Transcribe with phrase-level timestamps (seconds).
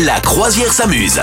[0.00, 1.20] La croisière s'amuse.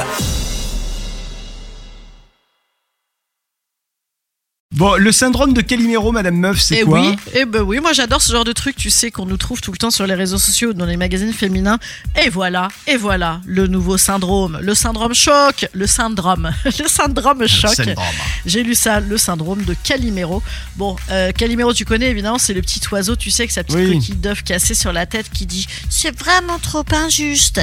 [4.76, 7.92] Bon, le syndrome de Calimero, Madame Meuf, c'est Eh quoi oui, eh ben oui, moi
[7.92, 10.14] j'adore ce genre de truc, tu sais, qu'on nous trouve tout le temps sur les
[10.14, 11.80] réseaux sociaux, dans les magazines féminins.
[12.24, 17.74] Et voilà, et voilà, le nouveau syndrome, le syndrome choc, le syndrome, le syndrome choc.
[17.76, 18.06] syndrome.
[18.46, 20.42] J'ai lu ça, le syndrome de Calimero.
[20.78, 23.80] Bon, euh, Calimero, tu connais évidemment, c'est le petit oiseau, tu sais, avec sa petite
[23.80, 23.94] Oui.
[24.00, 27.60] coquille d'œuf cassée sur la tête qui dit c'est vraiment trop injuste.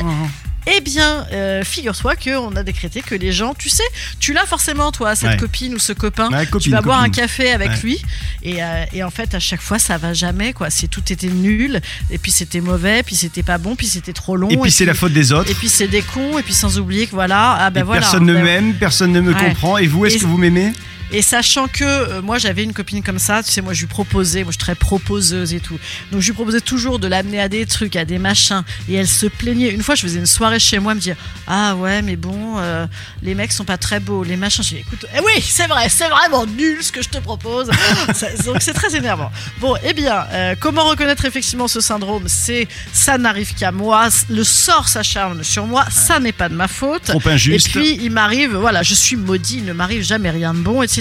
[0.69, 3.85] Eh bien, euh, figure-toi qu'on a décrété que les gens, tu sais,
[4.19, 5.37] tu l'as forcément, toi, cette Ouais.
[5.37, 6.29] copine ou ce copain.
[6.31, 7.77] Ouais, tu copine, vas boire un café avec Ouais.
[7.85, 8.03] lui
[8.43, 10.69] et, euh, et en fait, à chaque fois, ça va jamais, quoi.
[10.71, 14.37] C'est tout était nul, et puis c'était mauvais, puis c'était pas bon, puis c'était trop
[14.37, 14.49] long.
[14.49, 15.51] Et puis c'est la faute des autres.
[15.51, 18.01] Et puis c'est des cons, et puis sans oublier que voilà, ah ben Et voilà.
[18.01, 19.79] personne ne ben- m'aime, personne ne me comprend.
[19.79, 20.73] Et vous, est-ce que vous m'aimez?
[21.13, 23.87] Et sachant que euh, moi j'avais une copine comme ça, tu sais, moi je lui
[23.87, 25.79] proposais, moi je suis très proposeuse et tout.
[26.13, 28.63] Donc je lui proposais toujours de l'amener à des trucs, à des machins.
[28.89, 29.69] Et elle se plaignait.
[29.71, 32.57] Une fois je faisais une soirée chez moi, elle me dire Ah ouais, mais bon,
[32.59, 32.87] euh,
[33.23, 34.65] les mecs sont pas très beaux, les machins.
[34.65, 37.71] Je dis Écoute, eh oui, c'est vrai, c'est vraiment nul ce que je te propose.
[38.15, 39.31] Ça- Donc c'est très énervant.
[39.61, 42.25] Bon, eh bien, euh, comment reconnaître effectivement ce syndrome?
[42.27, 46.69] C'est ça n'arrive qu'à moi, le sort s'acharne sur moi, ça n'est pas de ma
[46.69, 47.03] faute.
[47.05, 47.69] Trop injuste.
[47.69, 50.83] Et puis il m'arrive, voilà, je suis maudit, il ne m'arrive jamais rien de bon,
[50.83, 50.96] etc.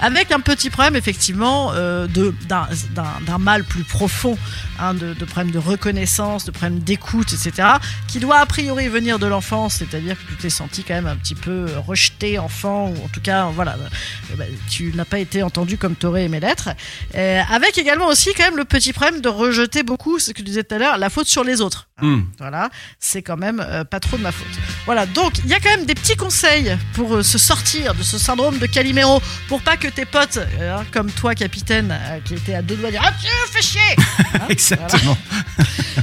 [0.00, 4.38] Avec un petit problème effectivement euh, d'un mal plus profond,
[4.78, 7.68] hein, de, de problème de reconnaissance, de problème d'écoute, etc.
[8.08, 11.16] Qui doit a priori venir de l'enfance, c'est-à-dire que tu t'es senti quand même un
[11.16, 15.42] petit peu rejeté enfant, ou en tout cas, voilà, euh, bah, tu n'as pas été
[15.42, 16.70] entendu comme tu aurais aimé l'être.
[17.14, 20.42] Euh, avec également aussi quand même le petit problème de rejeter beaucoup, ce que tu
[20.42, 21.88] disais tout à l'heure, la faute sur les autres.
[22.00, 22.20] Hmm.
[22.38, 24.46] Voilà, c'est quand même euh, pas trop de ma faute.
[24.86, 28.02] Voilà, donc il y a quand même des petits conseils pour euh, se sortir de
[28.02, 32.18] ce syndrome de Calimero, pour pas que tes potes, euh, hein, comme toi, capitaine, euh,
[32.24, 33.96] qui était à deux doigts de dire Ah, tu fais chier
[34.34, 35.16] Hein, Exactement.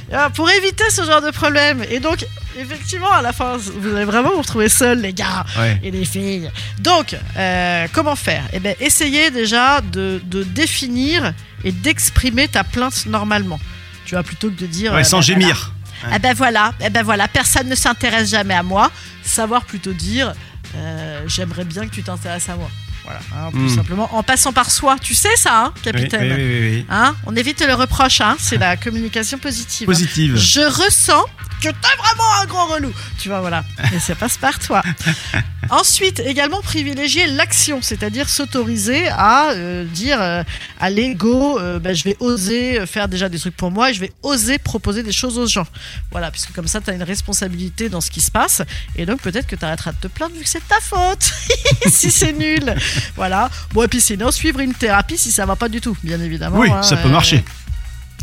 [0.10, 1.84] voilà, Pour éviter ce genre de problème.
[1.90, 2.26] Et donc,
[2.58, 5.80] effectivement, à la fin, vous allez vraiment vous retrouver seuls, les gars Ouais.
[5.84, 6.50] et les filles.
[6.80, 8.44] Donc, euh, comment faire?
[8.54, 13.60] Eh bien, essayez déjà de, de définir et d'exprimer ta plainte normalement.
[14.06, 14.94] Tu vois, plutôt que de dire.
[14.94, 15.42] Ouais, sans bah, voilà.
[15.42, 15.74] gémir.
[16.16, 18.92] Eh ben voilà, eh ben voilà, personne ne s'intéresse jamais à moi.
[19.24, 20.32] Savoir plutôt dire,
[20.76, 22.70] euh, j'aimerais bien que tu t'intéresses à moi.
[23.08, 23.70] Voilà, hein, tout Hmm.
[23.70, 24.98] simplement, en passant par soi.
[25.02, 26.86] Tu sais ça, hein, capitaine oui, oui, oui.
[26.90, 29.86] Hein On évite le reproche, hein, c'est la communication positive.
[29.86, 30.36] Positive.
[30.36, 31.24] Je ressens
[31.62, 32.92] que t'es vraiment un grand relou.
[33.18, 33.64] Tu vois, voilà.
[33.94, 34.84] Et ça passe par toi.
[35.70, 40.44] Ensuite, également privilégier l'action, c'est-à-dire s'autoriser à euh, dire euh,
[40.80, 44.00] allez, go, euh, ben, je vais oser faire déjà des trucs pour moi et je
[44.00, 45.68] vais oser proposer des choses aux gens.
[46.12, 48.62] Voilà, puisque comme ça, tu as une responsabilité dans ce qui se passe
[48.96, 51.34] et donc peut-être que tu arrêteras de te plaindre vu que c'est ta faute
[51.88, 52.74] si c'est nul.
[53.16, 53.50] Voilà.
[53.74, 56.60] Bon, et puis sinon, suivre une thérapie si ça va pas du tout, bien évidemment.
[56.60, 57.44] Oui, hein, ça peut euh, marcher.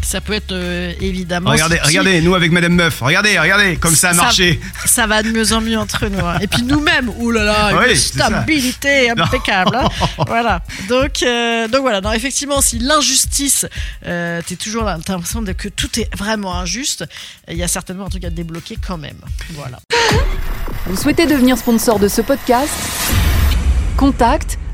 [0.02, 1.48] Ça peut être euh, évidemment.
[1.48, 3.00] Regardez, regardez, nous avec Madame Meuf.
[3.00, 4.60] Regardez, regardez, comme ça a Ça- marché.
[4.84, 6.18] ça va de mieux en mieux entre nous.
[6.22, 6.36] hein.
[6.42, 8.26] Et puis nous-mêmes, oulala, Oui, ça.
[8.26, 9.74] stabilité impeccable.
[9.74, 9.88] hein.
[10.26, 10.60] voilà.
[10.90, 12.02] Donc, euh, donc voilà.
[12.02, 13.64] Non, effectivement, si l'injustice,
[14.06, 17.06] euh, t'es toujours là, t'as l'impression de- que tout est vraiment injuste,
[17.50, 19.16] il y a certainement un truc à débloquer quand même.
[19.54, 19.78] Voilà.
[20.84, 22.68] Vous souhaitez devenir sponsor de ce podcast?
[23.96, 24.58] Contact